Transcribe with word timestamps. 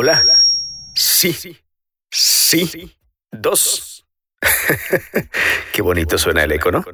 Hola. 0.00 0.44
Sí. 0.94 1.32
Sí. 2.08 2.96
Dos. 3.32 4.06
Qué 5.72 5.82
bonito 5.82 6.16
suena 6.16 6.44
el 6.44 6.52
eco, 6.52 6.70
¿no? 6.70 6.84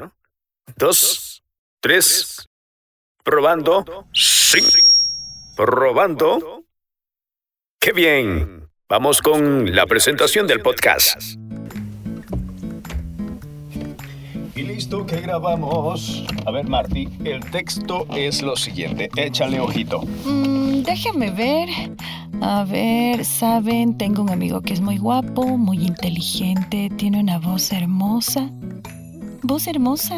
Dos. 0.74 1.44
Tres. 1.80 2.48
Probando. 3.22 4.06
Sí. 4.14 4.62
Probando. 5.54 6.64
Qué 7.78 7.92
bien. 7.92 8.70
Vamos 8.88 9.20
con 9.20 9.76
la 9.76 9.84
presentación 9.84 10.46
del 10.46 10.62
podcast. 10.62 11.18
Y 14.56 14.62
listo 14.62 15.04
que 15.04 15.20
grabamos. 15.20 16.24
A 16.46 16.50
ver, 16.52 16.66
Marty, 16.66 17.10
el 17.26 17.44
texto 17.50 18.06
es 18.16 18.40
lo 18.40 18.56
siguiente. 18.56 19.10
Échale 19.16 19.60
ojito. 19.60 20.00
Mm, 20.24 20.53
déjame 20.84 21.30
ver. 21.30 21.68
A 22.40 22.64
ver, 22.64 23.24
saben, 23.24 23.96
tengo 23.96 24.22
un 24.22 24.30
amigo 24.30 24.60
que 24.60 24.74
es 24.74 24.80
muy 24.80 24.98
guapo, 24.98 25.56
muy 25.56 25.78
inteligente, 25.78 26.90
tiene 26.96 27.20
una 27.20 27.38
voz 27.38 27.72
hermosa. 27.72 28.50
¿Voz 29.42 29.66
hermosa? 29.66 30.16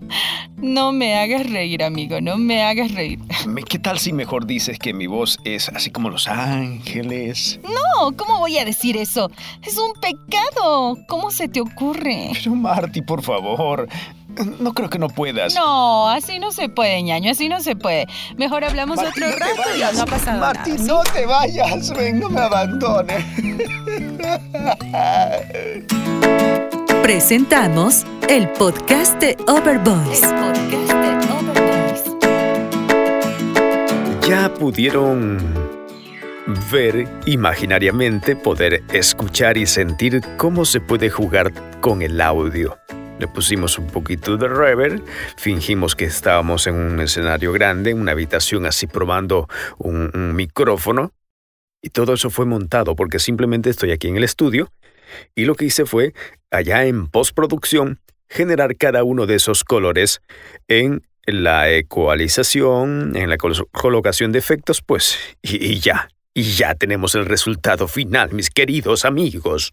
no 0.56 0.92
me 0.92 1.16
hagas 1.16 1.50
reír, 1.50 1.82
amigo, 1.82 2.20
no 2.20 2.38
me 2.38 2.62
hagas 2.62 2.92
reír. 2.92 3.18
¿Qué 3.68 3.78
tal 3.78 3.98
si 3.98 4.12
mejor 4.12 4.46
dices 4.46 4.78
que 4.78 4.94
mi 4.94 5.06
voz 5.06 5.38
es 5.44 5.68
así 5.70 5.90
como 5.90 6.08
los 6.08 6.28
ángeles? 6.28 7.58
No, 7.64 8.16
¿cómo 8.16 8.38
voy 8.38 8.58
a 8.58 8.64
decir 8.64 8.96
eso? 8.96 9.30
Es 9.62 9.76
un 9.76 9.92
pecado. 10.00 10.96
¿Cómo 11.08 11.30
se 11.30 11.48
te 11.48 11.60
ocurre? 11.60 12.30
Pero 12.32 12.54
Marty, 12.54 13.02
por 13.02 13.22
favor. 13.22 13.88
No 14.58 14.72
creo 14.72 14.90
que 14.90 14.98
no 14.98 15.08
puedas. 15.08 15.54
No, 15.54 16.08
así 16.08 16.38
no 16.38 16.50
se 16.52 16.68
puede, 16.68 17.02
ñaño, 17.02 17.30
así 17.30 17.48
no 17.48 17.60
se 17.60 17.76
puede. 17.76 18.06
Mejor 18.36 18.64
hablamos 18.64 18.98
otro 18.98 19.28
no 19.28 19.36
rato 19.36 19.62
y 19.76 19.80
no 19.96 20.02
ha 20.02 20.06
pasado 20.06 20.40
Marty, 20.40 20.70
nada. 20.70 20.82
¿sí? 20.82 20.88
no 20.88 21.02
te 21.12 21.26
vayas, 21.26 21.90
ven, 21.96 22.20
no 22.20 22.30
me 22.30 22.40
abandones. 22.40 23.24
Presentamos 27.02 28.04
el 28.28 28.48
podcast 28.50 29.20
de 29.20 29.36
Overvoice. 29.46 30.26
El 30.26 30.34
podcast 30.34 30.92
de 30.92 31.08
Overvoice. 31.32 32.10
Ya 34.28 34.52
pudieron 34.54 35.38
ver 36.72 37.06
imaginariamente, 37.26 38.34
poder 38.36 38.82
escuchar 38.92 39.56
y 39.56 39.66
sentir 39.66 40.20
cómo 40.38 40.64
se 40.64 40.80
puede 40.80 41.10
jugar 41.10 41.52
con 41.80 42.02
el 42.02 42.20
audio. 42.20 42.78
Le 43.24 43.28
pusimos 43.28 43.78
un 43.78 43.86
poquito 43.86 44.36
de 44.36 44.48
reverb, 44.48 45.02
fingimos 45.38 45.96
que 45.96 46.04
estábamos 46.04 46.66
en 46.66 46.74
un 46.74 47.00
escenario 47.00 47.52
grande, 47.52 47.92
en 47.92 47.98
una 47.98 48.12
habitación 48.12 48.66
así 48.66 48.86
probando 48.86 49.48
un, 49.78 50.34
micrófono. 50.36 51.10
Y 51.80 51.88
todo 51.88 52.12
eso 52.12 52.28
fue 52.28 52.44
montado 52.44 52.94
porque 52.94 53.18
simplemente 53.18 53.70
estoy 53.70 53.92
aquí 53.92 54.08
en 54.08 54.18
el 54.18 54.24
estudio 54.24 54.70
y 55.34 55.46
lo 55.46 55.54
que 55.54 55.64
hice 55.64 55.86
fue, 55.86 56.12
allá 56.50 56.84
en 56.84 57.06
postproducción, 57.06 57.98
generar 58.28 58.76
cada 58.76 59.04
uno 59.04 59.24
de 59.24 59.36
esos 59.36 59.64
colores 59.64 60.20
en 60.68 61.00
la 61.24 61.70
ecualización, 61.70 63.16
en 63.16 63.30
la 63.30 63.38
col- 63.38 63.66
colocación 63.72 64.32
de 64.32 64.38
efectos, 64.38 64.82
pues, 64.82 65.18
y 65.40 65.78
ya, 65.80 66.10
y 66.34 66.42
ya 66.42 66.74
tenemos 66.74 67.14
el 67.14 67.24
resultado 67.24 67.88
final, 67.88 68.34
mis 68.34 68.50
queridos 68.50 69.06
amigos. 69.06 69.72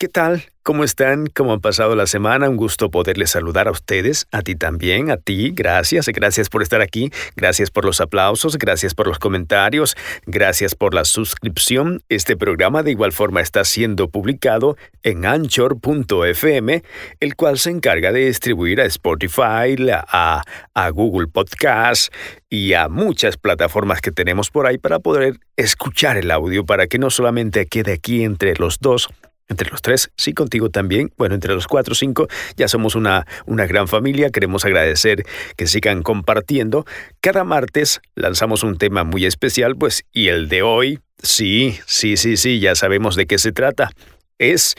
¿Qué 0.00 0.06
tal? 0.06 0.44
¿Cómo 0.62 0.84
están? 0.84 1.26
¿Cómo 1.26 1.52
han 1.52 1.60
pasado 1.60 1.96
la 1.96 2.06
semana? 2.06 2.48
Un 2.48 2.56
gusto 2.56 2.88
poderles 2.88 3.30
saludar 3.30 3.66
a 3.66 3.72
ustedes, 3.72 4.28
a 4.30 4.42
ti 4.42 4.54
también, 4.54 5.10
a 5.10 5.16
ti. 5.16 5.50
Gracias, 5.52 6.06
gracias 6.06 6.48
por 6.48 6.62
estar 6.62 6.80
aquí, 6.80 7.10
gracias 7.34 7.72
por 7.72 7.84
los 7.84 8.00
aplausos, 8.00 8.58
gracias 8.58 8.94
por 8.94 9.08
los 9.08 9.18
comentarios, 9.18 9.96
gracias 10.24 10.76
por 10.76 10.94
la 10.94 11.04
suscripción. 11.04 12.04
Este 12.08 12.36
programa 12.36 12.84
de 12.84 12.92
igual 12.92 13.10
forma 13.10 13.40
está 13.40 13.64
siendo 13.64 14.08
publicado 14.08 14.76
en 15.02 15.26
anchor.fm, 15.26 16.84
el 17.18 17.34
cual 17.34 17.58
se 17.58 17.70
encarga 17.70 18.12
de 18.12 18.26
distribuir 18.26 18.80
a 18.80 18.84
Spotify, 18.84 19.74
a, 19.90 20.42
a 20.74 20.90
Google 20.90 21.26
Podcast 21.26 22.14
y 22.48 22.74
a 22.74 22.88
muchas 22.88 23.36
plataformas 23.36 24.00
que 24.00 24.12
tenemos 24.12 24.52
por 24.52 24.68
ahí 24.68 24.78
para 24.78 25.00
poder 25.00 25.40
escuchar 25.56 26.18
el 26.18 26.30
audio, 26.30 26.64
para 26.64 26.86
que 26.86 27.00
no 27.00 27.10
solamente 27.10 27.66
quede 27.66 27.94
aquí 27.94 28.22
entre 28.22 28.54
los 28.54 28.78
dos, 28.78 29.08
entre 29.48 29.70
los 29.70 29.82
tres, 29.82 30.10
sí, 30.16 30.32
contigo 30.32 30.70
también. 30.70 31.10
Bueno, 31.16 31.34
entre 31.34 31.54
los 31.54 31.66
cuatro 31.66 31.92
o 31.92 31.94
cinco, 31.94 32.28
ya 32.56 32.68
somos 32.68 32.94
una, 32.94 33.26
una 33.46 33.66
gran 33.66 33.88
familia. 33.88 34.30
Queremos 34.30 34.64
agradecer 34.64 35.24
que 35.56 35.66
sigan 35.66 36.02
compartiendo. 36.02 36.84
Cada 37.20 37.44
martes 37.44 38.00
lanzamos 38.14 38.62
un 38.62 38.78
tema 38.78 39.04
muy 39.04 39.24
especial, 39.24 39.76
pues, 39.76 40.04
y 40.12 40.28
el 40.28 40.48
de 40.48 40.62
hoy, 40.62 41.00
sí, 41.22 41.78
sí, 41.86 42.16
sí, 42.16 42.36
sí, 42.36 42.60
ya 42.60 42.74
sabemos 42.74 43.16
de 43.16 43.26
qué 43.26 43.38
se 43.38 43.52
trata. 43.52 43.90
Es 44.38 44.76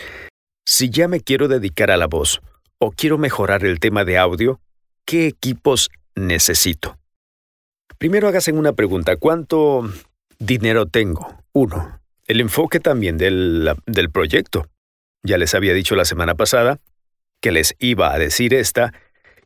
si 0.65 0.89
ya 0.89 1.07
me 1.07 1.19
quiero 1.19 1.47
dedicar 1.47 1.91
a 1.91 1.97
la 1.97 2.07
voz 2.07 2.41
o 2.77 2.91
quiero 2.91 3.17
mejorar 3.17 3.65
el 3.65 3.79
tema 3.79 4.05
de 4.05 4.17
audio, 4.17 4.61
¿qué 5.05 5.27
equipos 5.27 5.89
necesito? 6.15 6.97
Primero 7.97 8.27
hágase 8.27 8.53
una 8.53 8.73
pregunta. 8.73 9.17
¿Cuánto 9.17 9.91
dinero 10.37 10.85
tengo? 10.85 11.43
Uno. 11.51 11.98
El 12.29 12.41
enfoque 12.41 12.79
también 12.79 13.17
del, 13.17 13.73
del 13.87 14.11
proyecto. 14.11 14.67
Ya 15.23 15.39
les 15.39 15.55
había 15.55 15.73
dicho 15.73 15.95
la 15.95 16.05
semana 16.05 16.35
pasada 16.35 16.79
que 17.41 17.51
les 17.51 17.75
iba 17.79 18.13
a 18.13 18.19
decir 18.19 18.53
esta, 18.53 18.93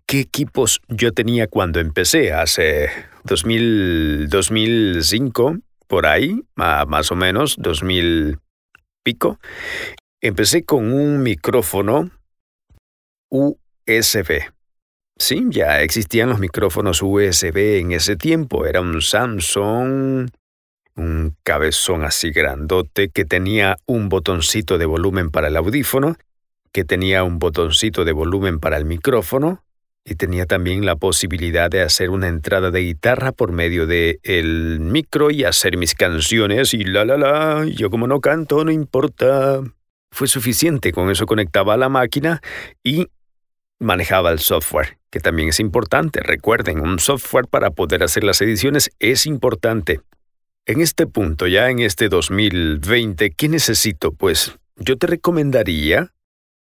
qué 0.06 0.20
equipos 0.20 0.82
yo 0.90 1.14
tenía 1.14 1.48
cuando 1.48 1.80
empecé, 1.80 2.34
hace 2.34 2.90
2000, 3.24 4.28
2005, 4.28 5.60
por 5.88 6.06
ahí, 6.06 6.44
más 6.56 7.10
o 7.10 7.16
menos, 7.16 7.56
2000 7.58 8.40
pico. 9.02 9.40
Empecé 10.22 10.66
con 10.66 10.92
un 10.92 11.24
micrófono 11.24 12.12
USB. 13.30 14.52
Sí, 15.18 15.46
ya 15.50 15.82
existían 15.82 16.30
los 16.30 16.40
micrófonos 16.40 17.02
USB 17.02 17.80
en 17.80 17.94
ese 17.94 18.18
tiempo. 18.18 18.66
Era 18.66 18.82
un 18.82 19.02
Samsung, 19.02 20.28
un 20.28 20.32
cabezón 21.44 22.04
así 22.04 22.31
grandote 22.31 23.09
que 23.09 23.26
tenía 23.26 23.78
un 23.86 24.09
botoncito 24.09 24.78
de 24.78 24.86
volumen 24.86 25.30
para 25.30 25.50
el 25.50 25.58
audífono, 25.58 26.16
que 26.72 26.84
tenía 26.84 27.24
un 27.24 27.40
botoncito 27.40 28.06
de 28.06 28.14
volumen 28.14 28.59
para 28.59 28.78
el 28.78 28.86
micrófono 28.86 29.64
y 30.06 30.16
tenía 30.16 30.46
también 30.46 30.86
la 30.86 30.96
posibilidad 30.96 31.70
de 31.70 31.81
hacer 31.81 32.09
una 32.09 32.28
entrada 32.28 32.72
de 32.72 32.81
guitarra 32.81 33.31
por 33.31 33.52
medio 33.52 33.88
de 33.88 34.20
el 34.24 34.80
micro 34.80 35.31
y 35.31 35.44
hacer 35.44 35.78
mis 35.78 35.96
canciones 35.96 36.74
y 36.74 36.84
la 36.84 37.06
la 37.06 37.18
la, 37.18 37.66
yo 37.66 37.90
como 37.90 38.08
no 38.08 38.20
canto 38.20 38.64
no 38.66 38.72
importa. 38.72 39.62
Fue 40.12 40.28
suficiente, 40.28 40.92
con 40.92 41.10
eso 41.10 41.25
conectaba 41.25 41.74
a 41.74 41.78
la 41.78 41.90
máquina 41.90 42.40
y 42.84 43.08
manejaba 43.80 44.31
el 44.31 44.38
software, 44.38 45.00
que 45.10 45.20
también 45.20 45.50
es 45.50 45.60
importante. 45.60 46.20
Recuerden, 46.22 46.81
un 46.81 47.00
software 47.00 47.48
para 47.48 47.72
poder 47.72 48.04
hacer 48.04 48.24
las 48.24 48.40
ediciones 48.42 48.92
es 49.00 49.25
importante. 49.25 50.02
En 50.66 50.79
este 50.79 51.07
punto, 51.07 51.46
ya 51.46 51.69
en 51.69 51.79
este 51.79 52.07
2020, 52.07 53.31
¿qué 53.31 53.50
necesito? 53.50 54.13
Pues 54.13 54.57
yo 54.78 54.97
te 54.97 55.07
recomendaría 55.07 56.13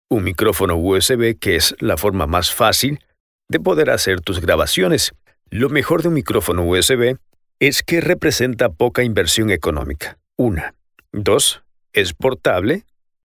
un 0.09 0.25
micrófono 0.25 0.75
USB, 0.75 1.39
que 1.39 1.55
es 1.55 1.73
la 1.79 1.95
forma 1.95 2.27
más 2.27 2.53
fácil 2.53 2.99
de 3.47 3.61
poder 3.61 3.89
hacer 3.89 4.19
tus 4.19 4.41
grabaciones. 4.41 5.13
Lo 5.49 5.69
mejor 5.69 6.01
de 6.01 6.09
un 6.09 6.15
micrófono 6.15 6.65
USB 6.65 7.15
es 7.59 7.81
que 7.81 8.01
representa 8.01 8.67
poca 8.67 9.03
inversión 9.03 9.51
económica. 9.51 10.17
Una. 10.35 10.75
Dos, 11.13 11.63
es 11.93 12.13
portable. 12.13 12.83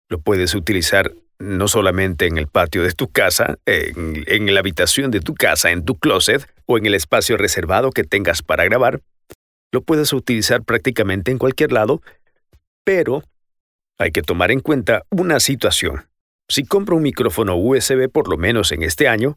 Lo 0.09 0.19
puedes 0.19 0.57
utilizar 0.57 1.13
no 1.39 1.69
solamente 1.69 2.27
en 2.27 2.39
el 2.39 2.49
patio 2.49 2.83
de 2.83 2.91
tu 2.91 3.07
casa, 3.07 3.57
en, 3.67 4.25
en 4.27 4.53
la 4.53 4.59
habitación 4.59 5.13
de 5.13 5.21
tu 5.21 5.35
casa, 5.35 5.71
en 5.71 5.85
tu 5.85 5.97
closet 5.97 6.45
o 6.67 6.77
en 6.77 6.87
el 6.87 6.95
espacio 6.95 7.37
reservado 7.37 7.93
que 7.93 8.03
tengas 8.03 8.43
para 8.43 8.65
grabar, 8.65 9.01
lo 9.73 9.83
puedes 9.83 10.13
utilizar 10.13 10.63
prácticamente 10.65 11.31
en 11.31 11.39
cualquier 11.39 11.73
lado, 11.73 12.03
pero 12.85 13.23
hay 13.99 14.11
que 14.11 14.23
tomar 14.23 14.51
en 14.51 14.61
cuenta 14.61 15.05
una 15.11 15.41
situación. 15.41 16.09
Si 16.49 16.65
compro 16.65 16.97
un 16.97 17.03
micrófono 17.03 17.57
USB 17.57 18.11
por 18.11 18.29
lo 18.29 18.37
menos 18.37 18.73
en 18.73 18.83
este 18.83 19.09
año, 19.09 19.37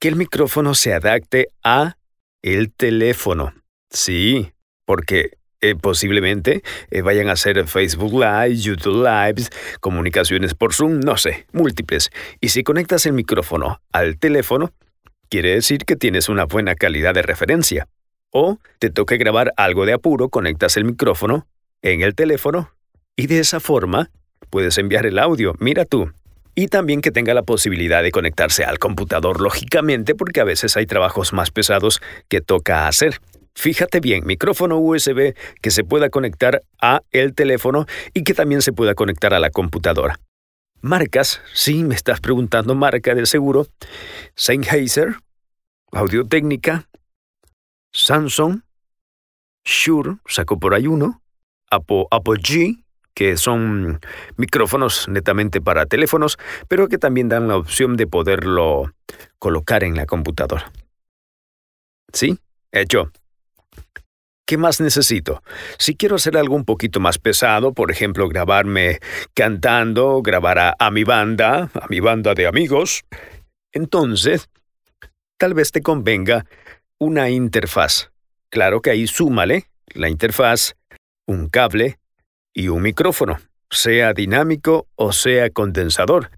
que 0.00 0.08
el 0.08 0.16
micrófono 0.16 0.74
se 0.74 0.94
adapte 0.94 1.48
a 1.62 1.96
el 2.42 2.72
teléfono. 2.72 3.54
Sí, 3.90 4.52
porque 4.84 5.38
eh, 5.60 5.74
posiblemente 5.74 6.62
eh, 6.90 7.02
vayan 7.02 7.28
a 7.28 7.32
hacer 7.32 7.66
Facebook 7.66 8.12
Live, 8.12 8.56
YouTube 8.56 9.04
Lives, 9.04 9.50
comunicaciones 9.80 10.54
por 10.54 10.72
Zoom, 10.72 11.00
no 11.00 11.16
sé, 11.16 11.46
múltiples. 11.52 12.10
Y 12.40 12.50
si 12.50 12.62
conectas 12.62 13.06
el 13.06 13.12
micrófono 13.12 13.80
al 13.92 14.18
teléfono, 14.18 14.72
quiere 15.28 15.54
decir 15.54 15.84
que 15.84 15.96
tienes 15.96 16.28
una 16.28 16.44
buena 16.44 16.74
calidad 16.74 17.14
de 17.14 17.22
referencia. 17.22 17.88
O 18.30 18.58
te 18.78 18.90
toque 18.90 19.16
grabar 19.16 19.52
algo 19.56 19.86
de 19.86 19.92
apuro, 19.92 20.28
conectas 20.28 20.76
el 20.76 20.84
micrófono 20.84 21.46
en 21.82 22.02
el 22.02 22.14
teléfono 22.14 22.72
y 23.16 23.26
de 23.26 23.40
esa 23.40 23.60
forma 23.60 24.10
puedes 24.50 24.78
enviar 24.78 25.06
el 25.06 25.18
audio. 25.18 25.54
Mira 25.58 25.84
tú. 25.84 26.12
Y 26.54 26.66
también 26.66 27.00
que 27.00 27.12
tenga 27.12 27.34
la 27.34 27.42
posibilidad 27.42 28.02
de 28.02 28.10
conectarse 28.10 28.64
al 28.64 28.80
computador, 28.80 29.40
lógicamente, 29.40 30.16
porque 30.16 30.40
a 30.40 30.44
veces 30.44 30.76
hay 30.76 30.86
trabajos 30.86 31.32
más 31.32 31.52
pesados 31.52 32.00
que 32.28 32.40
toca 32.40 32.88
hacer. 32.88 33.20
Fíjate 33.54 34.00
bien, 34.00 34.26
micrófono 34.26 34.78
USB 34.78 35.34
que 35.60 35.70
se 35.70 35.84
pueda 35.84 36.10
conectar 36.10 36.62
a 36.80 37.02
el 37.12 37.34
teléfono 37.34 37.86
y 38.12 38.24
que 38.24 38.34
también 38.34 38.62
se 38.62 38.72
pueda 38.72 38.94
conectar 38.94 39.34
a 39.34 39.40
la 39.40 39.50
computadora. 39.50 40.18
Marcas, 40.80 41.40
sí, 41.54 41.82
me 41.82 41.96
estás 41.96 42.20
preguntando 42.20 42.74
marca 42.76 43.14
de 43.14 43.26
seguro. 43.26 43.66
Sennheiser, 44.36 45.16
Audio 45.90 46.24
Técnica, 46.24 46.88
Samsung, 47.92 48.62
Shure, 49.64 50.18
sacó 50.26 50.58
por 50.58 50.74
ahí 50.74 50.86
uno, 50.86 51.22
Apple, 51.70 52.06
Apple 52.10 52.40
G, 52.40 52.82
que 53.14 53.36
son 53.36 54.00
micrófonos 54.36 55.08
netamente 55.08 55.60
para 55.60 55.86
teléfonos, 55.86 56.38
pero 56.68 56.88
que 56.88 56.98
también 56.98 57.28
dan 57.28 57.48
la 57.48 57.56
opción 57.56 57.96
de 57.96 58.06
poderlo 58.06 58.92
colocar 59.38 59.82
en 59.82 59.96
la 59.96 60.06
computadora. 60.06 60.70
¿Sí? 62.12 62.38
Hecho. 62.72 63.10
¿Qué 64.46 64.56
más 64.56 64.80
necesito? 64.80 65.42
Si 65.78 65.94
quiero 65.94 66.16
hacer 66.16 66.36
algo 66.38 66.54
un 66.54 66.64
poquito 66.64 67.00
más 67.00 67.18
pesado, 67.18 67.74
por 67.74 67.90
ejemplo, 67.90 68.28
grabarme 68.28 68.98
cantando, 69.34 70.22
grabar 70.22 70.76
a, 70.78 70.90
mi 70.90 71.04
banda, 71.04 71.70
a 71.74 71.86
mi 71.88 72.00
banda 72.00 72.34
de 72.34 72.46
amigos, 72.46 73.02
entonces, 73.72 74.48
tal 75.36 75.52
vez 75.52 75.70
te 75.70 75.82
convenga 75.82 76.46
una 76.98 77.30
interfaz. 77.30 78.10
Claro 78.50 78.80
que 78.80 78.90
ahí 78.90 79.06
súmale 79.06 79.66
la 79.94 80.08
interfaz, 80.08 80.74
un 81.26 81.48
cable 81.48 81.98
y 82.52 82.68
un 82.68 82.82
micrófono, 82.82 83.38
sea 83.70 84.12
dinámico 84.12 84.86
o 84.96 85.12
sea 85.12 85.50
condensador. 85.50 86.30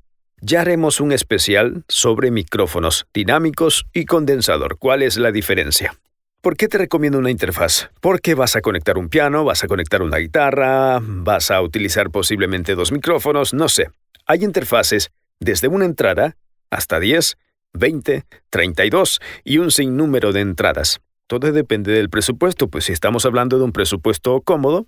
Ya 0.42 0.62
haremos 0.62 1.00
un 1.00 1.12
especial 1.12 1.84
sobre 1.88 2.30
micrófonos 2.30 3.06
dinámicos 3.12 3.86
y 3.92 4.04
condensador. 4.06 4.78
¿Cuál 4.78 5.02
es 5.02 5.16
la 5.16 5.32
diferencia? 5.32 5.94
¿Por 6.40 6.56
qué 6.56 6.68
te 6.68 6.78
recomiendo 6.78 7.18
una 7.18 7.30
interfaz? 7.30 7.90
Porque 8.00 8.34
vas 8.34 8.56
a 8.56 8.62
conectar 8.62 8.96
un 8.96 9.10
piano, 9.10 9.44
vas 9.44 9.62
a 9.62 9.68
conectar 9.68 10.00
una 10.00 10.16
guitarra, 10.16 10.98
vas 11.02 11.50
a 11.50 11.60
utilizar 11.60 12.10
posiblemente 12.10 12.74
dos 12.74 12.92
micrófonos, 12.92 13.52
no 13.52 13.68
sé. 13.68 13.90
Hay 14.24 14.42
interfaces 14.42 15.10
desde 15.38 15.68
una 15.68 15.84
entrada 15.84 16.36
hasta 16.70 16.98
10, 16.98 17.36
20, 17.72 18.24
32 18.50 19.20
y 19.44 19.58
un 19.58 19.70
sinnúmero 19.70 20.32
de 20.32 20.40
entradas. 20.40 21.00
Todo 21.26 21.52
depende 21.52 21.92
del 21.92 22.10
presupuesto, 22.10 22.68
pues 22.68 22.84
si 22.86 22.92
estamos 22.92 23.24
hablando 23.24 23.58
de 23.58 23.64
un 23.64 23.72
presupuesto 23.72 24.40
cómodo, 24.40 24.86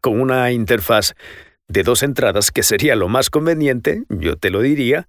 con 0.00 0.20
una 0.20 0.50
interfaz 0.50 1.14
de 1.68 1.84
dos 1.84 2.02
entradas, 2.02 2.50
que 2.50 2.64
sería 2.64 2.96
lo 2.96 3.08
más 3.08 3.30
conveniente, 3.30 4.02
yo 4.08 4.36
te 4.36 4.50
lo 4.50 4.60
diría. 4.60 5.08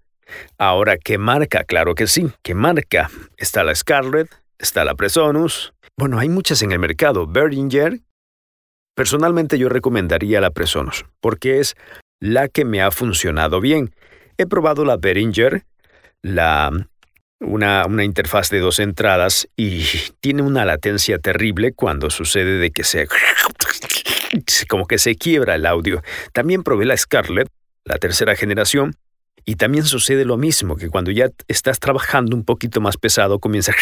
Ahora, 0.58 0.98
¿qué 0.98 1.18
marca? 1.18 1.64
Claro 1.64 1.96
que 1.96 2.08
sí, 2.08 2.30
¿qué 2.44 2.54
marca? 2.54 3.10
Está 3.38 3.64
la 3.64 3.74
Scarlett, 3.74 4.30
está 4.60 4.86
la 4.86 4.96
Presonus. 4.96 5.74
Bueno, 5.98 6.20
hay 6.20 6.30
muchas 6.30 6.62
en 6.62 6.72
el 6.72 6.80
mercado. 6.80 7.26
Behringer. 7.28 8.00
Personalmente 8.96 9.58
yo 9.58 9.70
recomendaría 9.70 10.42
la 10.42 10.52
Presonus, 10.52 11.06
porque 11.20 11.60
es 11.60 11.76
la 12.20 12.48
que 12.48 12.66
me 12.66 12.82
ha 12.82 12.92
funcionado 12.92 13.60
bien. 13.62 13.96
He 14.38 14.46
probado 14.46 14.86
la 14.86 14.98
Behringer, 14.98 15.66
la 16.22 16.72
una, 17.42 17.86
una, 17.86 18.04
interfaz 18.04 18.50
de 18.50 18.60
dos 18.60 18.80
entradas 18.80 19.48
y 19.58 19.84
tiene 20.20 20.42
una 20.42 20.64
latencia 20.64 21.20
terrible 21.20 21.74
cuando 21.74 22.10
sucede 22.10 22.58
de 22.58 22.72
que 22.72 22.84
se 22.84 23.08
como 24.68 24.86
que 24.88 24.98
se 24.98 25.16
quiebra 25.16 25.56
el 25.56 25.66
audio. 25.66 26.02
También 26.34 26.64
probé 26.64 26.86
la 26.86 26.96
Scarlett, 26.96 27.50
la 27.84 27.98
tercera 27.98 28.36
generación, 28.36 28.96
y 29.46 29.56
también 29.56 29.86
sucede 29.86 30.26
lo 30.26 30.38
mismo, 30.38 30.76
que 30.76 30.90
cuando 30.90 31.12
ya 31.12 31.30
estás 31.48 31.80
trabajando 31.80 32.36
un 32.36 32.46
poquito 32.46 32.82
más 32.82 32.98
pesado 32.98 33.40
comienza... 33.40 33.74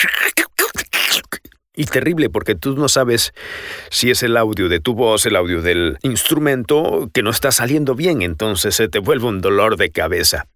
Y 1.75 1.85
terrible 1.85 2.29
porque 2.29 2.55
tú 2.55 2.75
no 2.75 2.89
sabes 2.89 3.31
si 3.89 4.11
es 4.11 4.21
el 4.23 4.35
audio 4.35 4.67
de 4.67 4.81
tu 4.81 4.95
voz, 4.95 5.25
el 5.25 5.37
audio 5.37 5.61
del 5.61 5.97
instrumento 6.01 7.09
que 7.13 7.23
no 7.23 7.29
está 7.29 7.51
saliendo 7.51 7.95
bien, 7.95 8.21
entonces 8.21 8.75
se 8.75 8.89
te 8.89 8.99
vuelve 8.99 9.27
un 9.27 9.39
dolor 9.39 9.77
de 9.77 9.89
cabeza. 9.89 10.47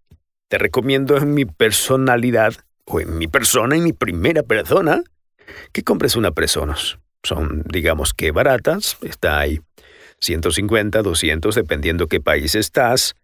Te 0.50 0.57
recomiendo 0.57 1.15
en 1.15 1.33
mi 1.33 1.45
personalidad, 1.45 2.55
o 2.85 3.00
en 3.00 3.18
mi 3.18 3.27
persona, 3.27 3.75
en 3.75 3.83
mi 3.83 3.94
primera 3.94 4.44
persona, 4.44 5.03
que 5.71 5.83
compres 5.83 6.15
una 6.15 6.31
Presonus. 6.31 7.00
Son, 7.24 7.63
digamos 7.65 8.13
que 8.13 8.31
baratas, 8.31 8.97
está 9.01 9.39
ahí 9.39 9.62
150, 10.19 11.01
200, 11.01 11.56
dependiendo 11.56 12.07
qué 12.07 12.19
país 12.19 12.56
estás. 12.56 13.15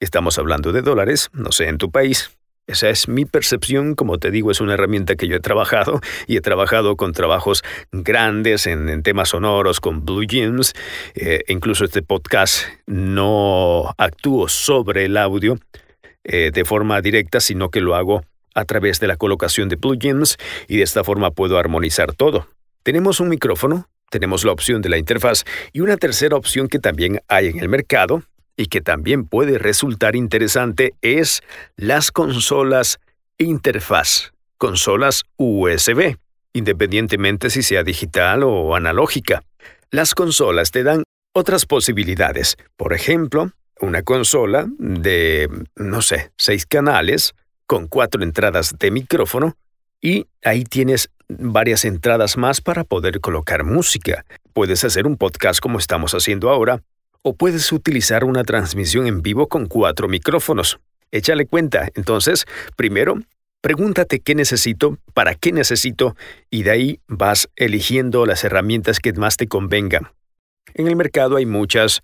Estamos 0.00 0.38
hablando 0.38 0.72
de 0.72 0.82
dólares, 0.82 1.28
no 1.32 1.52
sé, 1.52 1.68
en 1.68 1.78
tu 1.78 1.90
país. 1.90 2.30
Esa 2.66 2.90
es 2.90 3.08
mi 3.08 3.24
percepción, 3.24 3.94
como 3.94 4.18
te 4.18 4.30
digo, 4.30 4.50
es 4.50 4.60
una 4.60 4.74
herramienta 4.74 5.16
que 5.16 5.26
yo 5.26 5.36
he 5.36 5.40
trabajado 5.40 6.00
y 6.26 6.36
he 6.36 6.40
trabajado 6.40 6.96
con 6.96 7.12
trabajos 7.12 7.62
grandes 7.90 8.66
en, 8.66 9.02
temas 9.02 9.30
sonoros, 9.30 9.80
con 9.80 10.04
Blue 10.04 10.24
Jeans. 10.24 10.72
Eh, 11.14 11.40
incluso 11.48 11.84
este 11.84 12.02
podcast 12.02 12.64
no 12.86 13.92
actúo 13.98 14.48
sobre 14.48 15.06
el 15.06 15.16
audio 15.16 15.58
eh, 16.24 16.52
de 16.52 16.64
forma 16.64 17.00
directa, 17.00 17.40
sino 17.40 17.70
que 17.70 17.80
lo 17.80 17.96
hago 17.96 18.22
a 18.54 18.64
través 18.64 19.00
de 19.00 19.06
la 19.06 19.16
colocación 19.16 19.68
de 19.68 19.76
plugins 19.76 20.36
y 20.68 20.76
de 20.76 20.82
esta 20.82 21.04
forma 21.04 21.30
puedo 21.30 21.58
armonizar 21.58 22.14
todo. 22.14 22.46
Tenemos 22.82 23.20
un 23.20 23.28
micrófono 23.28 23.88
tenemos 24.12 24.44
la 24.44 24.52
opción 24.52 24.82
de 24.82 24.90
la 24.90 24.98
interfaz 24.98 25.44
y 25.72 25.80
una 25.80 25.96
tercera 25.96 26.36
opción 26.36 26.68
que 26.68 26.78
también 26.78 27.22
hay 27.28 27.48
en 27.48 27.58
el 27.60 27.70
mercado 27.70 28.22
y 28.58 28.66
que 28.66 28.82
también 28.82 29.24
puede 29.26 29.56
resultar 29.58 30.14
interesante 30.14 30.92
es 31.00 31.40
las 31.76 32.12
consolas 32.12 33.00
interfaz, 33.38 34.32
consolas 34.58 35.24
USB, 35.38 36.16
independientemente 36.52 37.48
si 37.48 37.62
sea 37.62 37.82
digital 37.84 38.42
o 38.42 38.76
analógica. 38.76 39.44
Las 39.90 40.14
consolas 40.14 40.72
te 40.72 40.82
dan 40.82 41.04
otras 41.32 41.64
posibilidades, 41.64 42.58
por 42.76 42.92
ejemplo, 42.92 43.50
una 43.80 44.02
consola 44.02 44.66
de, 44.78 45.48
no 45.74 46.02
sé, 46.02 46.32
seis 46.36 46.66
canales 46.66 47.32
con 47.72 47.88
cuatro 47.88 48.22
entradas 48.22 48.74
de 48.78 48.90
micrófono 48.90 49.56
y 49.98 50.26
ahí 50.44 50.62
tienes 50.62 51.08
varias 51.26 51.86
entradas 51.86 52.36
más 52.36 52.60
para 52.60 52.84
poder 52.84 53.18
colocar 53.20 53.64
música. 53.64 54.26
Puedes 54.52 54.84
hacer 54.84 55.06
un 55.06 55.16
podcast 55.16 55.58
como 55.58 55.78
estamos 55.78 56.12
haciendo 56.12 56.50
ahora, 56.50 56.82
o 57.22 57.34
puedes 57.34 57.72
utilizar 57.72 58.24
una 58.24 58.44
transmisión 58.44 59.06
en 59.06 59.22
vivo 59.22 59.48
con 59.48 59.68
cuatro 59.68 60.06
micrófonos. 60.06 60.80
Échale 61.12 61.46
cuenta. 61.46 61.88
Entonces, 61.94 62.44
primero, 62.76 63.22
pregúntate 63.62 64.20
qué 64.20 64.34
necesito, 64.34 64.98
para 65.14 65.34
qué 65.34 65.52
necesito, 65.52 66.14
y 66.50 66.64
de 66.64 66.72
ahí 66.72 67.00
vas 67.08 67.48
eligiendo 67.56 68.26
las 68.26 68.44
herramientas 68.44 69.00
que 69.00 69.14
más 69.14 69.38
te 69.38 69.48
convengan. 69.48 70.10
En 70.74 70.88
el 70.88 70.96
mercado 70.96 71.36
hay 71.36 71.46
muchas, 71.46 72.00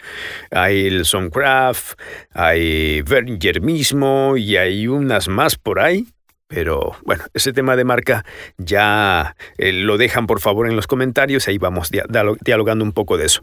hay 0.51 0.87
el 0.87 1.05
Soundcraft, 1.05 1.99
hay 2.33 3.03
Verger 3.03 3.61
mismo 3.61 4.37
y 4.37 4.57
hay 4.57 4.87
unas 4.87 5.29
más 5.29 5.57
por 5.57 5.81
ahí 5.81 6.07
pero 6.49 6.97
bueno, 7.05 7.25
ese 7.35 7.53
tema 7.53 7.77
de 7.77 7.85
marca 7.85 8.25
ya 8.57 9.37
eh, 9.59 9.73
lo 9.73 9.99
dejan 9.99 10.27
por 10.27 10.41
favor 10.41 10.67
en 10.67 10.77
los 10.77 10.87
comentarios, 10.87 11.47
ahí 11.47 11.59
vamos 11.59 11.91
dialogando 12.41 12.85
un 12.85 12.93
poco 12.93 13.19
de 13.19 13.27
eso. 13.27 13.43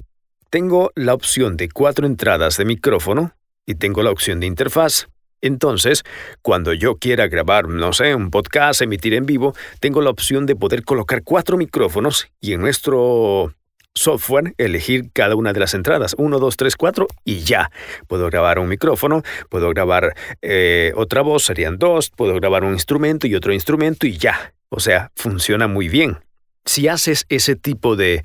Tengo 0.49 0.91
la 0.95 1.13
opción 1.13 1.55
de 1.55 1.69
cuatro 1.69 2.07
entradas 2.07 2.57
de 2.57 2.65
micrófono 2.65 3.33
y 3.65 3.75
tengo 3.75 4.01
la 4.01 4.11
opción 4.11 4.39
de 4.39 4.47
interfaz. 4.47 5.07
Entonces, 5.41 6.03
cuando 6.41 6.73
yo 6.73 6.95
quiera 6.95 7.27
grabar, 7.27 7.67
no 7.67 7.93
sé, 7.93 8.15
un 8.15 8.31
podcast, 8.31 8.81
emitir 8.81 9.13
en 9.13 9.27
vivo, 9.27 9.53
tengo 9.79 10.01
la 10.01 10.09
opción 10.09 10.47
de 10.47 10.55
poder 10.55 10.83
colocar 10.83 11.23
cuatro 11.23 11.57
micrófonos 11.57 12.27
y 12.41 12.53
en 12.53 12.61
nuestro 12.61 13.53
software, 13.95 14.53
elegir 14.57 15.09
cada 15.13 15.35
una 15.35 15.53
de 15.53 15.59
las 15.61 15.73
entradas, 15.73 16.15
1, 16.17 16.37
2, 16.39 16.57
3, 16.57 16.75
4 16.75 17.07
y 17.23 17.39
ya. 17.39 17.71
Puedo 18.07 18.27
grabar 18.29 18.59
un 18.59 18.67
micrófono, 18.67 19.23
puedo 19.49 19.69
grabar 19.69 20.13
eh, 20.41 20.91
otra 20.95 21.21
voz, 21.21 21.43
serían 21.43 21.77
dos, 21.77 22.11
puedo 22.11 22.35
grabar 22.35 22.63
un 22.63 22.73
instrumento 22.73 23.25
y 23.25 23.35
otro 23.35 23.53
instrumento 23.53 24.05
y 24.05 24.17
ya. 24.17 24.53
O 24.69 24.79
sea, 24.79 25.11
funciona 25.15 25.67
muy 25.67 25.87
bien. 25.87 26.19
Si 26.65 26.87
haces 26.87 27.25
ese 27.29 27.55
tipo 27.55 27.95
de 27.95 28.23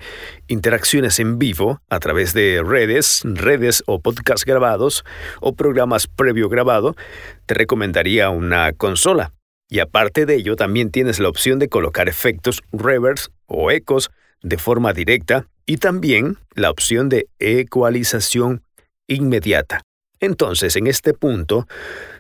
interacciones 0.49 1.21
en 1.21 1.39
vivo 1.39 1.83
a 1.91 2.01
través 2.01 2.33
de 2.33 2.63
redes, 2.65 3.21
redes 3.25 3.83
o 3.87 4.01
podcasts 4.01 4.47
grabados 4.47 5.05
o 5.41 5.55
programas 5.55 6.07
previo 6.07 6.49
grabado, 6.49 6.97
te 7.45 7.53
recomendaría 7.55 8.31
una 8.31 8.73
consola. 8.73 9.33
Y 9.69 9.79
aparte 9.79 10.25
de 10.25 10.37
ello, 10.37 10.57
también 10.57 10.91
tienes 10.91 11.21
la 11.21 11.29
opción 11.29 11.59
de 11.59 11.69
colocar 11.69 12.09
efectos 12.09 12.63
reverse 12.73 13.29
o 13.47 13.71
ecos 13.71 14.11
de 14.43 14.57
forma 14.57 14.95
directa 14.95 15.47
y 15.71 15.77
también 15.77 16.37
la 16.57 16.69
opción 16.69 17.09
de 17.09 17.29
ecualización 17.39 18.65
inmediata. 19.07 19.83
Entonces, 20.19 20.75
en 20.75 20.89
este 20.89 21.15
punto, 21.15 21.69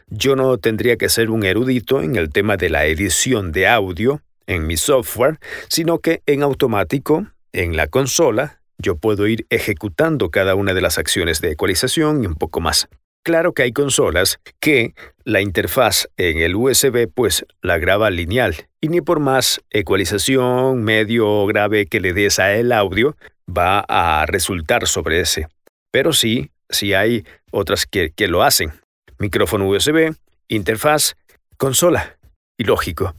yo 0.06 0.36
no 0.36 0.58
tendría 0.58 0.96
que 0.96 1.08
ser 1.08 1.30
un 1.30 1.44
erudito 1.44 2.00
en 2.00 2.14
el 2.14 2.30
tema 2.30 2.56
de 2.56 2.70
la 2.70 2.86
edición 2.86 3.50
de 3.50 3.66
audio 3.66 4.22
en 4.46 4.68
mi 4.68 4.76
software, 4.76 5.40
sino 5.68 5.98
que 5.98 6.22
en 6.26 6.44
automático, 6.44 7.26
en 7.52 7.76
la 7.76 7.88
consola, 7.88 8.60
yo 8.78 8.94
puedo 8.94 9.26
ir 9.26 9.46
ejecutando 9.50 10.30
cada 10.30 10.54
una 10.54 10.72
de 10.72 10.82
las 10.82 10.98
acciones 10.98 11.40
de 11.40 11.50
ecualización 11.50 12.22
y 12.22 12.28
un 12.28 12.36
poco 12.36 12.60
más. 12.60 12.86
Claro 13.24 13.52
que 13.52 13.64
hay 13.64 13.72
consolas 13.72 14.38
que 14.60 14.94
la 15.24 15.40
interfaz 15.40 16.08
en 16.16 16.38
el 16.38 16.54
USB 16.54 17.06
pues 17.12 17.44
la 17.62 17.78
graba 17.78 18.10
lineal 18.10 18.54
y 18.80 18.88
ni 18.88 19.02
por 19.02 19.20
más 19.20 19.60
ecualización 19.70 20.84
medio 20.84 21.28
o 21.28 21.46
grave 21.46 21.86
que 21.86 22.00
le 22.00 22.14
des 22.14 22.38
a 22.38 22.54
el 22.54 22.72
audio 22.72 23.16
va 23.56 23.84
a 23.88 24.26
resultar 24.26 24.86
sobre 24.86 25.20
ese. 25.20 25.48
Pero 25.90 26.12
sí, 26.12 26.50
sí 26.68 26.94
hay 26.94 27.24
otras 27.50 27.86
que, 27.86 28.12
que 28.14 28.28
lo 28.28 28.42
hacen. 28.42 28.72
Micrófono 29.18 29.68
USB, 29.68 30.14
interfaz, 30.48 31.14
consola. 31.56 32.16
Y 32.56 32.64
lógico, 32.64 33.14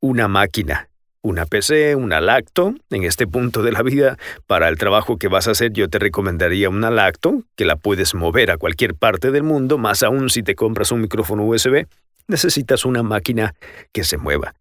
una 0.00 0.28
máquina 0.28 0.88
una 1.22 1.46
PC, 1.46 1.94
una 1.94 2.20
lacto. 2.20 2.74
En 2.90 3.04
este 3.04 3.26
punto 3.26 3.62
de 3.62 3.72
la 3.72 3.82
vida, 3.82 4.18
para 4.46 4.68
el 4.68 4.76
trabajo 4.76 5.16
que 5.16 5.28
vas 5.28 5.48
a 5.48 5.52
hacer, 5.52 5.72
yo 5.72 5.88
te 5.88 5.98
recomendaría 5.98 6.68
una 6.68 6.90
lacto, 6.90 7.44
que 7.56 7.64
la 7.64 7.76
puedes 7.76 8.14
mover 8.14 8.50
a 8.50 8.58
cualquier 8.58 8.94
parte 8.94 9.30
del 9.30 9.44
mundo, 9.44 9.78
más 9.78 10.02
aún 10.02 10.28
si 10.28 10.42
te 10.42 10.54
compras 10.54 10.92
un 10.92 11.00
micrófono 11.00 11.44
USB, 11.44 11.86
necesitas 12.26 12.84
una 12.84 13.02
máquina 13.02 13.54
que 13.92 14.04
se 14.04 14.18
mueva. 14.18 14.54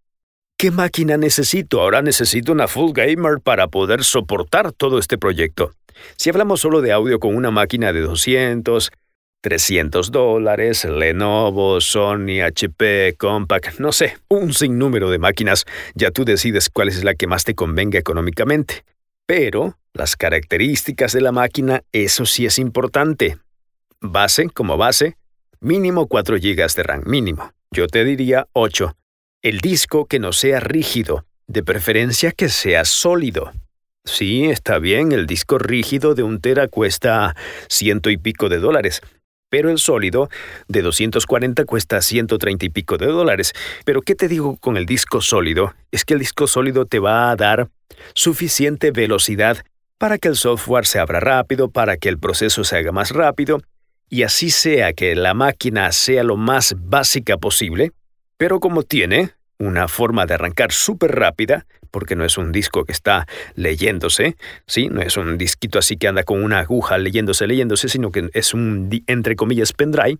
¿Qué 0.61 0.69
máquina 0.69 1.17
necesito? 1.17 1.81
Ahora 1.81 2.03
necesito 2.03 2.51
una 2.51 2.67
Full 2.67 2.91
Gamer 2.93 3.39
para 3.43 3.67
poder 3.67 4.03
soportar 4.03 4.71
todo 4.71 4.99
este 4.99 5.17
proyecto. 5.17 5.71
Si 6.17 6.29
hablamos 6.29 6.61
solo 6.61 6.81
de 6.81 6.91
audio 6.91 7.19
con 7.19 7.35
una 7.35 7.49
máquina 7.49 7.91
de 7.91 8.01
200, 8.01 8.91
300 9.41 10.11
dólares, 10.11 10.85
Lenovo, 10.85 11.81
Sony, 11.81 12.43
HP, 12.45 13.15
Compaq, 13.17 13.79
no 13.79 13.91
sé, 13.91 14.19
un 14.27 14.53
sinnúmero 14.53 15.09
de 15.09 15.17
máquinas, 15.17 15.65
ya 15.95 16.11
tú 16.11 16.25
decides 16.25 16.69
cuál 16.69 16.89
es 16.89 17.03
la 17.03 17.15
que 17.15 17.25
más 17.25 17.43
te 17.43 17.55
convenga 17.55 17.97
económicamente. 17.97 18.85
Pero 19.25 19.79
las 19.93 20.15
características 20.15 21.11
de 21.13 21.21
la 21.21 21.31
máquina, 21.31 21.81
eso 21.91 22.27
sí 22.27 22.45
es 22.45 22.59
importante. 22.59 23.39
Base 23.99 24.47
como 24.49 24.77
base, 24.77 25.17
mínimo 25.59 26.05
4 26.05 26.35
GB 26.35 26.71
de 26.75 26.83
RAM, 26.83 27.01
mínimo. 27.07 27.51
Yo 27.71 27.87
te 27.87 28.05
diría 28.05 28.45
8. 28.53 28.95
El 29.43 29.57
disco 29.57 30.05
que 30.05 30.19
no 30.19 30.33
sea 30.33 30.59
rígido, 30.59 31.25
de 31.47 31.63
preferencia 31.63 32.31
que 32.31 32.47
sea 32.47 32.85
sólido. 32.85 33.51
Sí, 34.05 34.45
está 34.45 34.77
bien, 34.77 35.11
el 35.13 35.25
disco 35.25 35.57
rígido 35.57 36.13
de 36.13 36.21
un 36.21 36.39
tera 36.39 36.67
cuesta 36.67 37.35
ciento 37.67 38.11
y 38.11 38.17
pico 38.17 38.49
de 38.49 38.59
dólares, 38.59 39.01
pero 39.49 39.71
el 39.71 39.79
sólido 39.79 40.29
de 40.67 40.83
240 40.83 41.65
cuesta 41.65 42.03
130 42.03 42.67
y 42.67 42.69
pico 42.69 42.99
de 42.99 43.07
dólares. 43.07 43.53
Pero 43.83 44.03
¿qué 44.03 44.13
te 44.13 44.27
digo 44.27 44.57
con 44.57 44.77
el 44.77 44.85
disco 44.85 45.21
sólido? 45.21 45.73
Es 45.89 46.05
que 46.05 46.13
el 46.13 46.19
disco 46.19 46.45
sólido 46.45 46.85
te 46.85 46.99
va 46.99 47.31
a 47.31 47.35
dar 47.35 47.67
suficiente 48.13 48.91
velocidad 48.91 49.57
para 49.97 50.19
que 50.19 50.27
el 50.27 50.35
software 50.35 50.85
se 50.85 50.99
abra 50.99 51.19
rápido, 51.19 51.67
para 51.67 51.97
que 51.97 52.09
el 52.09 52.19
proceso 52.19 52.63
se 52.63 52.77
haga 52.77 52.91
más 52.91 53.09
rápido, 53.09 53.59
y 54.07 54.21
así 54.21 54.51
sea 54.51 54.93
que 54.93 55.15
la 55.15 55.33
máquina 55.33 55.91
sea 55.93 56.23
lo 56.23 56.37
más 56.37 56.75
básica 56.77 57.37
posible, 57.37 57.91
pero 58.41 58.59
como 58.59 58.81
tiene 58.81 59.35
una 59.59 59.87
forma 59.87 60.25
de 60.25 60.33
arrancar 60.33 60.71
súper 60.71 61.11
rápida, 61.11 61.67
porque 61.91 62.15
no 62.15 62.25
es 62.25 62.39
un 62.39 62.51
disco 62.51 62.85
que 62.85 62.91
está 62.91 63.27
leyéndose, 63.53 64.35
¿sí? 64.65 64.89
No 64.89 64.99
es 65.03 65.15
un 65.15 65.37
disquito 65.37 65.77
así 65.77 65.95
que 65.95 66.07
anda 66.07 66.23
con 66.23 66.43
una 66.43 66.57
aguja 66.57 66.97
leyéndose, 66.97 67.45
leyéndose, 67.45 67.87
sino 67.87 68.09
que 68.09 68.31
es 68.33 68.55
un, 68.55 68.89
entre 69.05 69.35
comillas, 69.35 69.73
pendrive. 69.73 70.17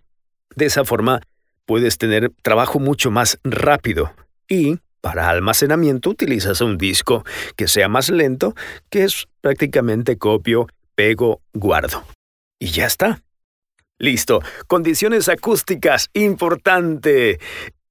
De 0.55 0.65
esa 0.67 0.85
forma 0.85 1.21
puedes 1.65 1.97
tener 1.97 2.31
trabajo 2.43 2.77
mucho 2.77 3.09
más 3.09 3.39
rápido 3.43 4.13
y 4.47 4.77
para 5.01 5.27
almacenamiento 5.27 6.11
utilizas 6.11 6.61
un 6.61 6.77
disco 6.77 7.25
que 7.55 7.67
sea 7.67 7.89
más 7.89 8.11
lento, 8.11 8.53
que 8.91 9.03
es 9.03 9.27
prácticamente 9.41 10.19
copio, 10.19 10.67
pego, 10.93 11.41
guardo. 11.53 12.03
Y 12.59 12.67
ya 12.67 12.85
está. 12.85 13.23
Listo. 13.97 14.41
Condiciones 14.67 15.27
acústicas, 15.27 16.09
importante. 16.13 17.39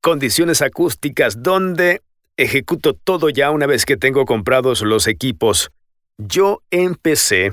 Condiciones 0.02 0.62
acústicas 0.62 1.42
donde 1.42 2.00
ejecuto 2.38 2.94
todo 2.94 3.28
ya 3.28 3.50
una 3.50 3.66
vez 3.66 3.84
que 3.84 3.98
tengo 3.98 4.24
comprados 4.24 4.80
los 4.80 5.06
equipos. 5.06 5.70
Yo 6.16 6.62
empecé, 6.70 7.52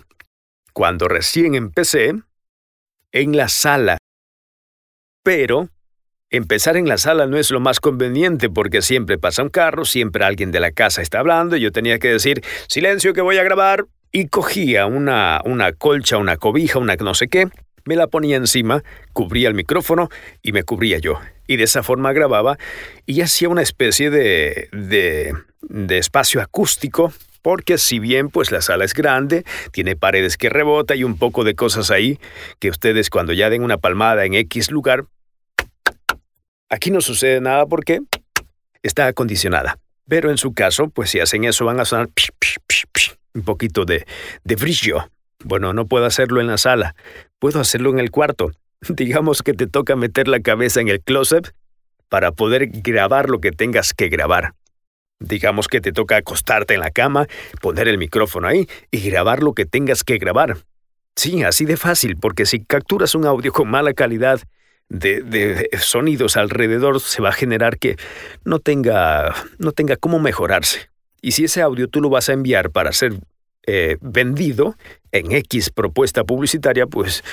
cuando 0.71 1.09
recién 1.09 1.55
empecé, 1.55 2.13
en 3.11 3.35
la 3.35 3.49
sala. 3.49 3.97
Pero 5.23 5.67
empezar 6.29 6.77
en 6.77 6.87
la 6.87 6.97
sala 6.97 7.25
no 7.25 7.35
es 7.35 7.51
lo 7.51 7.59
más 7.59 7.81
conveniente 7.81 8.49
porque 8.49 8.81
siempre 8.81 9.17
pasa 9.17 9.43
un 9.43 9.49
carro, 9.49 9.83
siempre 9.83 10.23
alguien 10.23 10.53
de 10.53 10.61
la 10.61 10.71
casa 10.71 11.01
está 11.01 11.19
hablando 11.19 11.57
y 11.57 11.61
yo 11.61 11.73
tenía 11.73 11.99
que 11.99 12.13
decir, 12.13 12.41
silencio 12.69 13.13
que 13.13 13.19
voy 13.19 13.39
a 13.39 13.43
grabar. 13.43 13.87
Y 14.13 14.29
cogía 14.29 14.85
una, 14.85 15.41
una 15.43 15.73
colcha, 15.73 16.15
una 16.15 16.37
cobija, 16.37 16.79
una 16.79 16.95
no 16.95 17.13
sé 17.13 17.27
qué, 17.27 17.49
me 17.83 17.97
la 17.97 18.07
ponía 18.07 18.37
encima, 18.37 18.85
cubría 19.11 19.49
el 19.49 19.53
micrófono 19.53 20.07
y 20.41 20.53
me 20.53 20.63
cubría 20.63 20.97
yo 20.99 21.19
y 21.47 21.55
de 21.55 21.63
esa 21.63 21.81
forma 21.81 22.13
grababa 22.13 22.57
y 23.05 23.21
hacía 23.21 23.49
una 23.49 23.61
especie 23.61 24.09
de, 24.09 24.69
de, 24.71 25.97
espacio 25.97 26.41
acústico 26.41 27.11
porque 27.41 27.77
si 27.77 27.99
bien 27.99 28.29
pues 28.29 28.51
la 28.51 28.61
sala 28.61 28.83
es 28.83 28.93
grande, 28.93 29.45
tiene 29.71 29.95
paredes 29.95 30.37
que 30.37 30.49
rebota 30.49 30.95
y 30.95 31.03
un 31.03 31.17
poco 31.17 31.43
de 31.43 31.55
cosas 31.55 31.89
ahí 31.89 32.19
que 32.59 32.69
ustedes 32.69 33.09
cuando 33.09 33.31
ya 33.33 33.49
den 33.49 33.63
una 33.63 33.77
palmada 33.77 34.25
en 34.25 34.33
X 34.33 34.69
lugar, 34.69 35.05
aquí 36.69 36.91
no 36.91 36.99
sucede 36.99 37.39
nada 37.39 37.65
porque 37.65 38.01
está 38.83 39.07
acondicionada. 39.07 39.79
Pero 40.09 40.31
en 40.31 40.37
su 40.37 40.53
caso, 40.53 40.89
pues 40.89 41.09
si 41.09 41.19
hacen 41.19 41.43
eso 41.43 41.65
van 41.65 41.79
a 41.79 41.85
sonar 41.85 42.09
un 43.33 43.41
poquito 43.43 43.85
de, 43.85 44.05
de 44.43 44.55
brillo. 44.55 45.09
Bueno, 45.43 45.73
no 45.73 45.85
puedo 45.85 46.05
hacerlo 46.05 46.41
en 46.41 46.47
la 46.47 46.57
sala, 46.57 46.95
puedo 47.39 47.59
hacerlo 47.59 47.91
en 47.91 47.99
el 47.99 48.09
cuarto. 48.09 48.51
Digamos 48.89 49.43
que 49.43 49.53
te 49.53 49.67
toca 49.67 49.95
meter 49.95 50.27
la 50.27 50.39
cabeza 50.39 50.81
en 50.81 50.87
el 50.87 51.01
closet 51.01 51.53
para 52.09 52.31
poder 52.31 52.67
grabar 52.67 53.29
lo 53.29 53.39
que 53.39 53.51
tengas 53.51 53.93
que 53.93 54.09
grabar. 54.09 54.53
Digamos 55.19 55.67
que 55.67 55.81
te 55.81 55.91
toca 55.91 56.17
acostarte 56.17 56.75
en 56.75 56.81
la 56.81 56.91
cama, 56.91 57.27
poner 57.61 57.87
el 57.87 57.97
micrófono 57.97 58.47
ahí 58.47 58.67
y 58.91 58.99
grabar 59.09 59.41
lo 59.41 59.53
que 59.53 59.65
tengas 59.65 60.03
que 60.03 60.17
grabar. 60.17 60.57
Sí, 61.15 61.43
así 61.43 61.65
de 61.65 61.77
fácil, 61.77 62.17
porque 62.17 62.45
si 62.45 62.63
capturas 62.63 63.15
un 63.15 63.25
audio 63.25 63.51
con 63.51 63.67
mala 63.67 63.93
calidad 63.93 64.39
de, 64.89 65.69
sonidos 65.79 66.37
alrededor, 66.37 66.99
se 66.99 67.21
va 67.21 67.29
a 67.29 67.33
generar 67.33 67.79
que 67.79 67.97
no 68.45 68.59
tenga, 68.59 69.33
no 69.57 69.71
tenga 69.71 69.95
cómo 69.95 70.19
mejorarse. 70.19 70.89
Y 71.19 71.31
si 71.31 71.45
ese 71.45 71.63
audio 71.63 71.87
tú 71.87 72.01
lo 72.01 72.09
vas 72.09 72.29
a 72.29 72.33
enviar 72.33 72.69
para 72.69 72.91
ser 72.91 73.13
eh, 73.69 73.97
vendido, 73.99 74.77
en 75.11 75.31
X 75.33 75.71
propuesta 75.71 76.23
publicitaria, 76.23 76.87
pues 76.87 77.23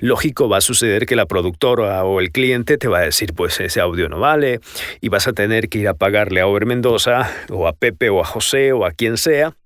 lógico 0.00 0.48
va 0.48 0.56
a 0.56 0.60
suceder 0.60 1.06
que 1.06 1.14
la 1.14 1.26
productora 1.26 2.04
o 2.04 2.20
el 2.20 2.32
cliente 2.32 2.78
te 2.78 2.88
va 2.88 2.98
a 2.98 3.02
decir, 3.02 3.32
pues 3.34 3.60
ese 3.60 3.80
audio 3.80 4.08
no 4.08 4.18
vale 4.18 4.60
y 5.00 5.08
vas 5.08 5.28
a 5.28 5.32
tener 5.32 5.68
que 5.68 5.78
ir 5.78 5.88
a 5.88 5.94
pagarle 5.94 6.40
a 6.40 6.46
Over 6.48 6.66
Mendoza 6.66 7.30
o 7.48 7.68
a 7.68 7.72
Pepe 7.72 8.10
o 8.10 8.20
a 8.20 8.24
José 8.24 8.72
o 8.72 8.84
a 8.84 8.90
quien 8.90 9.16
sea 9.16 9.56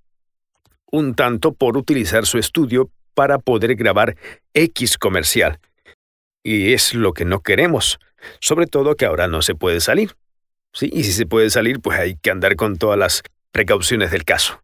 un 0.90 1.14
tanto 1.14 1.52
por 1.52 1.76
utilizar 1.76 2.26
su 2.26 2.38
estudio 2.38 2.90
para 3.14 3.38
poder 3.38 3.74
grabar 3.74 4.16
X 4.54 4.98
comercial. 4.98 5.60
Y 6.42 6.72
es 6.72 6.94
lo 6.94 7.12
que 7.12 7.24
no 7.24 7.40
queremos, 7.40 7.98
sobre 8.40 8.66
todo 8.66 8.96
que 8.96 9.06
ahora 9.06 9.28
no 9.28 9.42
se 9.42 9.54
puede 9.54 9.80
salir. 9.80 10.14
¿sí? 10.72 10.90
Y 10.92 11.04
si 11.04 11.12
se 11.12 11.26
puede 11.26 11.50
salir, 11.50 11.80
pues 11.80 11.98
hay 11.98 12.16
que 12.16 12.30
andar 12.30 12.56
con 12.56 12.76
todas 12.76 12.98
las 12.98 13.22
precauciones 13.50 14.10
del 14.10 14.24
caso. 14.24 14.62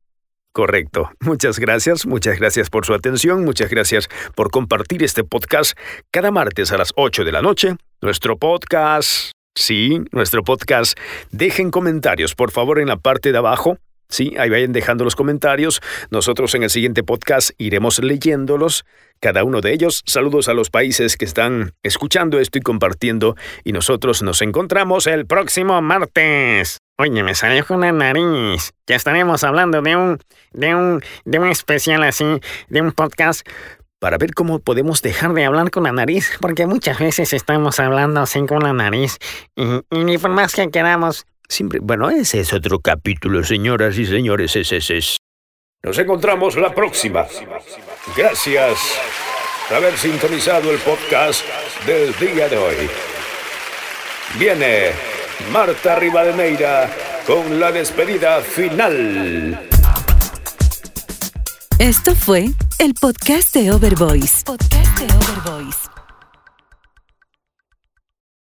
Correcto. 0.55 1.11
Muchas 1.19 1.59
gracias, 1.59 2.07
muchas 2.07 2.39
gracias 2.39 2.71
por 2.71 2.87
su 2.87 2.95
atención, 2.95 3.45
muchas 3.45 3.69
gracias 3.71 4.09
por 4.37 4.53
compartir 4.53 5.03
este 5.03 5.25
podcast 5.25 5.77
cada 6.13 6.31
martes 6.31 6.71
a 6.71 6.79
las 6.79 6.93
8 6.95 7.25
de 7.25 7.33
la 7.33 7.43
noche. 7.43 7.75
Nuestro 8.01 8.39
podcast, 8.39 9.33
sí, 9.57 10.01
nuestro 10.13 10.45
podcast. 10.45 10.97
Dejen 11.33 11.73
comentarios, 11.73 12.37
por 12.37 12.53
favor, 12.53 12.79
en 12.79 12.87
la 12.87 12.99
parte 12.99 13.33
de 13.33 13.39
abajo. 13.39 13.79
Sí, 14.09 14.35
ahí 14.39 14.51
vayan 14.51 14.73
dejando 14.73 15.05
los 15.05 15.17
comentarios. 15.17 15.81
Nosotros 16.11 16.55
en 16.55 16.63
el 16.63 16.71
siguiente 16.71 17.03
podcast 17.03 17.51
iremos 17.59 17.99
leyéndolos, 18.03 18.85
cada 19.21 19.45
uno 19.45 19.61
de 19.61 19.73
ellos. 19.73 20.03
Saludos 20.07 20.49
a 20.49 20.55
los 20.55 20.71
países 20.71 21.17
que 21.17 21.25
están 21.25 21.73
escuchando 21.83 22.39
esto 22.39 22.59
y 22.59 22.63
compartiendo. 22.63 23.37
Y 23.65 23.73
nosotros 23.73 24.23
nos 24.23 24.43
encontramos 24.43 25.07
el 25.07 25.27
próximo 25.27 25.81
martes. 25.83 26.79
Oye, 26.97 27.23
me 27.23 27.35
salió 27.35 27.67
con 27.67 27.81
la 27.81 27.93
nariz. 27.93 28.73
Ya 28.87 28.97
estaremos 28.97 29.43
hablando 29.43 29.83
de 29.83 29.97
un, 29.97 30.19
de 30.53 30.75
un, 30.75 31.03
de 31.25 31.39
un 31.39 31.49
especial 31.49 32.03
así, 32.05 32.25
de 32.69 32.81
un 32.83 32.93
podcast 32.93 33.47
para 34.05 34.19
ver 34.19 34.35
cómo 34.35 34.59
podemos 34.59 35.01
dejar 35.01 35.33
de 35.33 35.47
hablar 35.47 35.71
con 35.71 35.85
la 35.85 35.93
nariz, 35.93 36.37
porque 36.39 36.67
muchas 36.67 36.99
veces 36.99 37.33
estamos 37.33 37.81
hablando 37.81 38.21
así 38.21 38.45
con 38.45 38.63
la 38.63 38.75
nariz 38.75 39.17
y, 39.57 39.65
ni 39.91 40.19
por 40.19 40.31
más 40.31 40.55
que 40.55 40.71
queramos. 40.71 41.25
Siempre, 41.49 41.81
bueno, 41.83 42.11
ese 42.11 42.41
es 42.41 42.53
otro 42.53 42.81
capítulo, 42.81 43.45
señoras 43.45 43.99
y 43.99 44.07
señores, 44.07 44.57
ese 44.57 44.79
es. 44.79 45.17
Nos 45.83 45.99
encontramos 45.99 46.57
la 46.57 46.75
próxima. 46.75 47.27
Gracias 48.17 48.99
por 49.69 49.77
haber 49.77 49.97
sintonizado 49.99 50.71
el 50.71 50.79
podcast 50.79 51.45
del 51.87 52.15
día 52.17 52.49
de 52.49 52.57
hoy. 52.57 52.91
Viene 54.39 54.93
Marta 55.53 55.97
Rivadeneira 55.97 56.91
con 57.27 57.61
la 57.61 57.71
despedida 57.71 58.41
final. 58.41 59.69
Esto 61.79 62.15
fue 62.15 62.51
el 62.79 62.95
podcast 62.95 63.55
de 63.55 63.71
Overvoice. 63.73 64.45
Podcast 64.45 64.99
de 64.99 65.05
Overvoice. 65.05 65.94